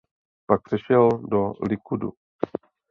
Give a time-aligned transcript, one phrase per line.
[0.47, 2.13] Pak přešel do Likudu.